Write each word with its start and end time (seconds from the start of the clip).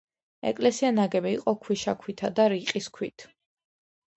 ეკლესია 0.51 0.89
ნაგები 0.99 1.33
იყო 1.39 1.53
ქვიშაქვითა 1.65 2.33
და 2.41 2.49
რიყის 2.55 2.89
ქვით. 2.97 3.29